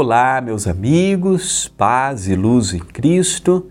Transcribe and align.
Olá, 0.00 0.40
meus 0.40 0.68
amigos, 0.68 1.66
paz 1.76 2.28
e 2.28 2.36
luz 2.36 2.72
em 2.72 2.78
Cristo. 2.78 3.66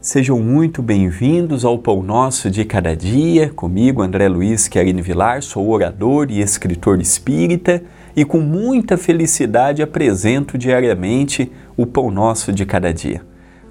Sejam 0.00 0.40
muito 0.40 0.80
bem-vindos 0.80 1.62
ao 1.62 1.78
Pão 1.78 2.02
Nosso 2.02 2.50
de 2.50 2.64
Cada 2.64 2.96
Dia. 2.96 3.50
Comigo, 3.50 4.00
André 4.00 4.30
Luiz 4.30 4.66
Querine 4.66 5.02
Vilar, 5.02 5.42
sou 5.42 5.68
orador 5.68 6.30
e 6.30 6.40
escritor 6.40 7.02
espírita 7.02 7.82
e 8.16 8.24
com 8.24 8.40
muita 8.40 8.96
felicidade 8.96 9.82
apresento 9.82 10.56
diariamente 10.56 11.52
o 11.76 11.84
Pão 11.84 12.10
Nosso 12.10 12.50
de 12.50 12.64
Cada 12.64 12.90
Dia. 12.90 13.20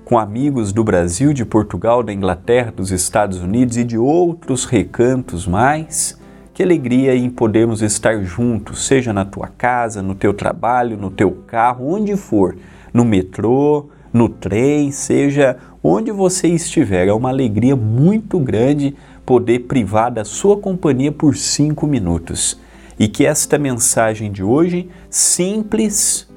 Com 0.05 0.19
amigos 0.19 0.71
do 0.71 0.83
Brasil, 0.83 1.33
de 1.33 1.43
Portugal, 1.45 2.03
da 2.03 2.13
Inglaterra, 2.13 2.71
dos 2.71 2.91
Estados 2.91 3.39
Unidos 3.39 3.75
e 3.75 3.83
de 3.83 3.97
outros 3.97 4.65
recantos 4.65 5.47
mais, 5.47 6.15
que 6.57 6.63
alegria 6.63 7.15
em 7.15 7.29
podermos 7.29 7.83
estar 7.83 8.19
juntos, 8.23 8.87
seja 8.87 9.13
na 9.13 9.23
tua 9.23 9.47
casa, 9.47 10.01
no 10.01 10.15
teu 10.15 10.33
trabalho, 10.33 10.97
no 10.97 11.11
teu 11.11 11.29
carro, 11.45 11.93
onde 11.93 12.17
for, 12.17 12.57
no 12.91 13.05
metrô, 13.05 13.91
no 14.11 14.27
trem, 14.27 14.91
seja 14.91 15.55
onde 15.83 16.11
você 16.11 16.47
estiver. 16.47 17.09
É 17.09 17.13
uma 17.13 17.29
alegria 17.29 17.75
muito 17.75 18.39
grande 18.39 18.95
poder 19.23 19.67
privar 19.67 20.11
da 20.11 20.25
sua 20.25 20.57
companhia 20.57 21.11
por 21.11 21.35
cinco 21.35 21.85
minutos. 21.85 22.59
E 22.97 23.07
que 23.07 23.23
esta 23.23 23.59
mensagem 23.59 24.31
de 24.31 24.41
hoje, 24.41 24.89
simples, 25.11 26.27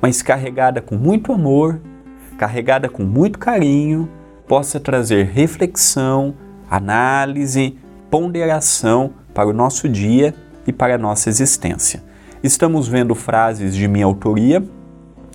mas 0.00 0.22
carregada 0.22 0.80
com 0.80 0.94
muito 0.94 1.32
amor, 1.32 1.80
carregada 2.38 2.88
com 2.88 3.02
muito 3.02 3.40
carinho, 3.40 4.08
possa 4.46 4.78
trazer 4.78 5.24
reflexão, 5.24 6.32
análise, 6.70 7.76
ponderação 8.08 9.23
para 9.34 9.48
o 9.48 9.52
nosso 9.52 9.88
dia 9.88 10.34
e 10.66 10.72
para 10.72 10.94
a 10.94 10.98
nossa 10.98 11.28
existência. 11.28 12.02
Estamos 12.42 12.86
vendo 12.86 13.14
frases 13.14 13.74
de 13.74 13.88
minha 13.88 14.06
autoria, 14.06 14.62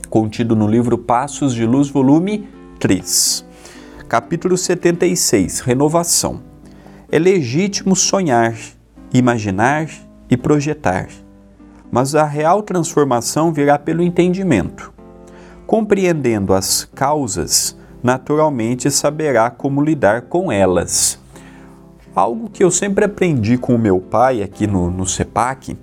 contido 0.10 0.56
no 0.56 0.68
livro 0.68 0.98
Passos 0.98 1.54
de 1.54 1.66
Luz, 1.66 1.90
volume 1.90 2.48
3. 2.80 3.46
Capítulo 4.08 4.58
76 4.58 5.60
Renovação. 5.60 6.42
É 7.12 7.20
legítimo 7.20 7.96
sonhar, 7.96 8.56
imaginar 9.14 9.90
e 10.30 10.38
projetar, 10.38 11.10
mas 11.92 12.16
a 12.16 12.24
real 12.24 12.62
transformação 12.62 13.52
virá 13.52 13.78
pelo 13.78 14.02
entendimento. 14.02 14.94
Compreendendo 15.66 16.54
as 16.54 16.86
causas, 16.96 17.76
naturalmente 18.02 18.90
saberá 18.90 19.50
como 19.50 19.84
lidar 19.84 20.24
com 20.24 20.52
elas. 20.52 21.20
Algo 22.20 22.50
que 22.50 22.62
eu 22.62 22.70
sempre 22.70 23.06
aprendi 23.06 23.58
com 23.58 23.74
o 23.74 23.80
meu 23.80 24.02
pai 24.02 24.44
aqui 24.44 24.68
no, 24.68 24.92
no 24.92 25.06
CEPAC 25.06 25.78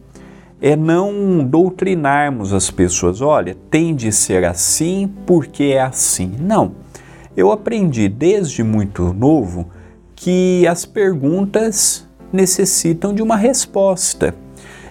é 0.60 0.76
não 0.76 1.42
doutrinarmos 1.42 2.52
as 2.52 2.70
pessoas. 2.70 3.22
Olha, 3.22 3.56
tem 3.70 3.94
de 3.94 4.12
ser 4.12 4.44
assim 4.44 5.10
porque 5.24 5.64
é 5.64 5.80
assim. 5.80 6.36
Não. 6.38 6.72
Eu 7.34 7.50
aprendi 7.50 8.06
desde 8.06 8.62
muito 8.62 9.14
novo 9.14 9.70
que 10.14 10.66
as 10.66 10.84
perguntas 10.84 12.06
necessitam 12.30 13.14
de 13.14 13.22
uma 13.22 13.36
resposta. 13.38 14.34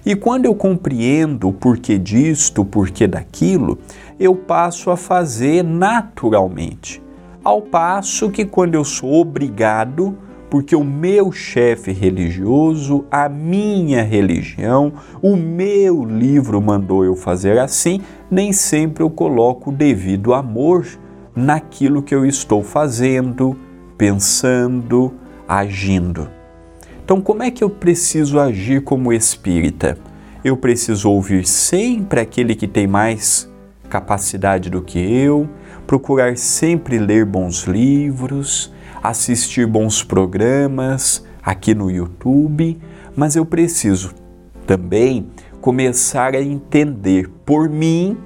E 0.03 0.15
quando 0.15 0.45
eu 0.45 0.55
compreendo 0.55 1.49
o 1.49 1.53
porquê 1.53 1.99
disto, 1.99 2.63
o 2.63 2.65
porquê 2.65 3.05
daquilo, 3.05 3.77
eu 4.19 4.35
passo 4.35 4.89
a 4.89 4.97
fazer 4.97 5.63
naturalmente. 5.63 6.99
Ao 7.43 7.61
passo 7.61 8.31
que 8.31 8.45
quando 8.45 8.73
eu 8.73 8.83
sou 8.83 9.21
obrigado, 9.21 10.17
porque 10.49 10.75
o 10.75 10.83
meu 10.83 11.31
chefe 11.31 11.91
religioso, 11.91 13.05
a 13.09 13.27
minha 13.27 14.03
religião, 14.03 14.93
o 15.21 15.35
meu 15.35 16.05
livro 16.05 16.61
mandou 16.61 17.03
eu 17.03 17.15
fazer 17.15 17.57
assim, 17.59 18.01
nem 18.29 18.53
sempre 18.53 19.03
eu 19.03 19.09
coloco 19.09 19.69
o 19.69 19.73
devido 19.73 20.33
amor 20.33 20.85
naquilo 21.35 22.01
que 22.01 22.15
eu 22.15 22.25
estou 22.25 22.63
fazendo, 22.63 23.57
pensando, 23.97 25.13
agindo. 25.47 26.29
Então, 27.03 27.21
como 27.21 27.43
é 27.43 27.51
que 27.51 27.63
eu 27.63 27.69
preciso 27.69 28.39
agir 28.39 28.81
como 28.81 29.13
espírita? 29.13 29.97
Eu 30.43 30.55
preciso 30.55 31.09
ouvir 31.09 31.45
sempre 31.45 32.19
aquele 32.19 32.55
que 32.55 32.67
tem 32.67 32.87
mais 32.87 33.51
capacidade 33.89 34.69
do 34.69 34.81
que 34.81 34.99
eu, 34.99 35.47
procurar 35.85 36.37
sempre 36.37 36.97
ler 36.97 37.25
bons 37.25 37.63
livros, 37.63 38.73
assistir 39.09 39.67
bons 39.67 40.03
programas 40.03 41.23
aqui 41.41 41.75
no 41.75 41.91
YouTube, 41.91 42.79
mas 43.15 43.35
eu 43.35 43.45
preciso 43.45 44.13
também 44.65 45.27
começar 45.61 46.35
a 46.35 46.41
entender 46.41 47.29
por 47.45 47.69
mim 47.69 48.17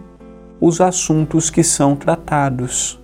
os 0.60 0.82
assuntos 0.82 1.50
que 1.50 1.64
são 1.64 1.96
tratados. 1.96 3.00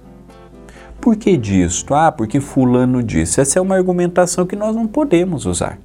Por 0.99 1.15
que 1.15 1.37
disto? 1.37 1.93
Ah, 1.93 2.11
porque 2.11 2.39
Fulano 2.39 3.03
disse. 3.03 3.39
Essa 3.39 3.59
é 3.59 3.61
uma 3.61 3.75
argumentação 3.75 4.45
que 4.45 4.55
nós 4.55 4.75
não 4.75 4.87
podemos 4.87 5.45
usar. 5.45 5.77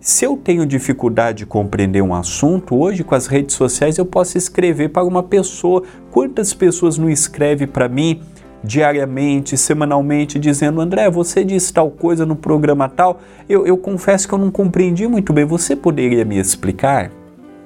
Se 0.00 0.24
eu 0.24 0.36
tenho 0.36 0.64
dificuldade 0.64 1.38
de 1.38 1.46
compreender 1.46 2.02
um 2.02 2.14
assunto, 2.14 2.76
hoje 2.76 3.02
com 3.02 3.14
as 3.14 3.26
redes 3.26 3.56
sociais 3.56 3.98
eu 3.98 4.06
posso 4.06 4.38
escrever 4.38 4.90
para 4.90 5.04
uma 5.04 5.22
pessoa. 5.22 5.82
Quantas 6.10 6.54
pessoas 6.54 6.96
não 6.96 7.10
escrevem 7.10 7.66
para 7.66 7.88
mim 7.88 8.22
diariamente, 8.62 9.56
semanalmente, 9.56 10.38
dizendo: 10.38 10.80
André, 10.80 11.10
você 11.10 11.44
disse 11.44 11.72
tal 11.72 11.90
coisa 11.90 12.26
no 12.26 12.36
programa 12.36 12.88
tal, 12.88 13.20
eu, 13.48 13.66
eu 13.66 13.76
confesso 13.76 14.26
que 14.26 14.34
eu 14.34 14.38
não 14.38 14.50
compreendi 14.50 15.06
muito 15.06 15.32
bem. 15.32 15.44
Você 15.44 15.76
poderia 15.76 16.24
me 16.24 16.38
explicar? 16.38 17.10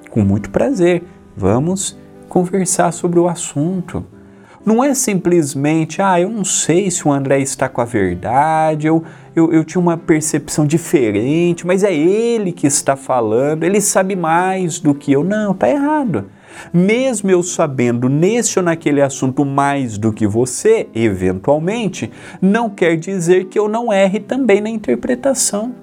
Com 0.09 0.21
muito 0.21 0.49
prazer. 0.49 1.03
Vamos 1.35 1.97
conversar 2.29 2.91
sobre 2.91 3.19
o 3.19 3.27
assunto. 3.27 4.05
Não 4.65 4.81
é 4.81 4.93
simplesmente, 4.93 6.01
ah, 6.01 6.21
eu 6.21 6.29
não 6.29 6.45
sei 6.45 6.89
se 6.89 7.05
o 7.05 7.11
André 7.11 7.39
está 7.39 7.67
com 7.67 7.81
a 7.81 7.85
verdade, 7.85 8.87
eu, 8.87 9.03
eu, 9.35 9.51
eu 9.51 9.65
tinha 9.65 9.81
uma 9.81 9.97
percepção 9.97 10.65
diferente, 10.65 11.67
mas 11.67 11.83
é 11.83 11.93
ele 11.93 12.53
que 12.53 12.65
está 12.65 12.95
falando, 12.95 13.65
ele 13.65 13.81
sabe 13.81 14.15
mais 14.15 14.79
do 14.79 14.95
que 14.95 15.11
eu. 15.11 15.21
Não, 15.21 15.51
está 15.51 15.69
errado. 15.69 16.27
Mesmo 16.73 17.29
eu 17.29 17.43
sabendo 17.43 18.09
nesse 18.09 18.59
ou 18.59 18.65
naquele 18.65 19.01
assunto 19.01 19.45
mais 19.45 19.97
do 19.97 20.11
que 20.11 20.27
você, 20.27 20.87
eventualmente, 20.93 22.11
não 22.41 22.69
quer 22.69 22.97
dizer 22.97 23.45
que 23.45 23.57
eu 23.57 23.67
não 23.67 23.91
erre 23.91 24.19
também 24.19 24.61
na 24.61 24.69
interpretação. 24.69 25.73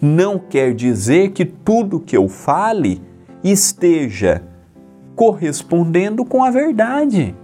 Não 0.00 0.38
quer 0.38 0.74
dizer 0.74 1.30
que 1.30 1.44
tudo 1.44 2.00
que 2.00 2.16
eu 2.16 2.28
fale 2.28 3.00
esteja 3.42 4.42
correspondendo 5.14 6.24
com 6.24 6.44
a 6.44 6.50
verdade. 6.50 7.34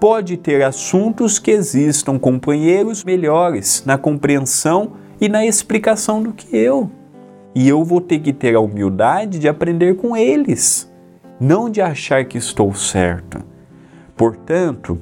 Pode 0.00 0.36
ter 0.36 0.62
assuntos 0.62 1.38
que 1.38 1.50
existam 1.50 2.18
companheiros 2.18 3.02
melhores 3.02 3.82
na 3.84 3.98
compreensão 3.98 4.92
e 5.20 5.28
na 5.28 5.44
explicação 5.44 6.22
do 6.22 6.32
que 6.32 6.56
eu. 6.56 6.90
E 7.54 7.68
eu 7.68 7.82
vou 7.84 8.00
ter 8.00 8.20
que 8.20 8.32
ter 8.32 8.54
a 8.54 8.60
humildade 8.60 9.38
de 9.38 9.48
aprender 9.48 9.96
com 9.96 10.16
eles 10.16 10.88
não 11.40 11.70
de 11.70 11.80
achar 11.80 12.24
que 12.24 12.38
estou 12.38 12.74
certo. 12.74 13.42
Portanto, 14.16 14.98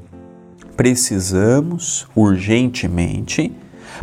precisamos 0.77 2.06
urgentemente 2.15 3.53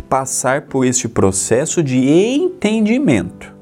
passar 0.08 0.62
por 0.62 0.84
este 0.84 1.08
processo 1.08 1.82
de 1.82 2.08
entendimento, 2.08 3.54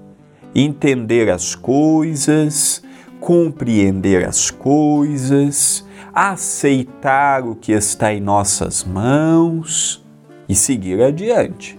entender 0.55 1.31
as 1.31 1.55
coisas, 1.55 2.83
compreender 3.21 4.27
as 4.27 4.51
coisas, 4.51 5.85
aceitar 6.15 7.47
o 7.47 7.55
que 7.55 7.73
está 7.73 8.13
em 8.13 8.21
nossas 8.21 8.83
mãos 8.83 10.05
e 10.49 10.55
seguir 10.55 11.03
adiante. 11.03 11.79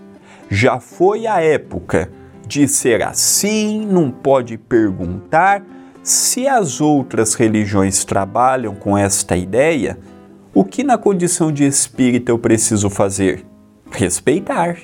Já 0.49 0.79
foi 0.79 1.25
a 1.25 1.41
época 1.41 2.11
de 2.47 2.67
ser 2.67 3.01
assim, 3.01 3.85
não 3.85 4.11
pode 4.11 4.57
perguntar, 4.57 5.63
se 6.03 6.49
as 6.49 6.81
outras 6.81 7.33
religiões 7.33 8.03
trabalham 8.03 8.75
com 8.75 8.97
esta 8.97 9.37
ideia, 9.37 9.97
o 10.53 10.65
que 10.65 10.83
na 10.83 10.97
condição 10.97 11.49
de 11.49 11.63
espírita 11.63 12.29
eu 12.29 12.37
preciso 12.37 12.89
fazer? 12.89 13.45
Respeitar. 13.89 14.77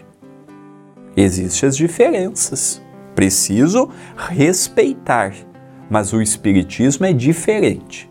Existem 1.17 1.67
as 1.67 1.75
diferenças. 1.75 2.81
Preciso 3.13 3.89
respeitar. 4.15 5.33
Mas 5.89 6.13
o 6.13 6.21
espiritismo 6.21 7.05
é 7.05 7.11
diferente. 7.11 8.09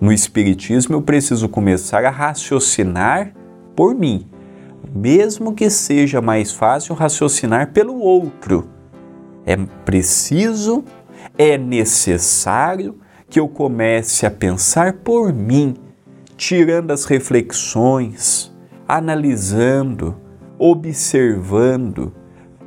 No 0.00 0.10
espiritismo 0.10 0.94
eu 0.94 1.02
preciso 1.02 1.46
começar 1.46 2.06
a 2.06 2.10
raciocinar 2.10 3.34
por 3.76 3.94
mim, 3.94 4.26
mesmo 4.94 5.52
que 5.52 5.68
seja 5.68 6.22
mais 6.22 6.52
fácil 6.52 6.94
raciocinar 6.94 7.72
pelo 7.72 7.98
outro. 7.98 8.70
É 9.44 9.56
preciso 9.84 10.84
é 11.36 11.56
necessário 11.56 12.98
que 13.28 13.38
eu 13.38 13.48
comece 13.48 14.26
a 14.26 14.30
pensar 14.30 14.94
por 14.94 15.32
mim, 15.32 15.76
tirando 16.36 16.90
as 16.90 17.04
reflexões, 17.04 18.52
analisando, 18.88 20.16
observando, 20.58 22.12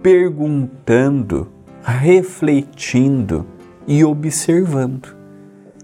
perguntando, 0.01 1.51
refletindo 1.83 3.45
e 3.85 4.03
observando. 4.03 5.15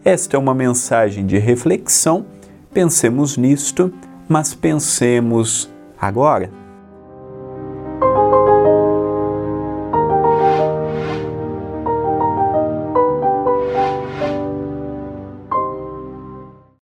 Esta 0.03 0.37
é 0.37 0.39
uma 0.39 0.53
mensagem 0.53 1.25
de 1.25 1.37
reflexão. 1.37 2.25
Pensemos 2.73 3.37
nisto, 3.37 3.93
mas 4.27 4.53
pensemos 4.53 5.69
agora. 5.99 6.49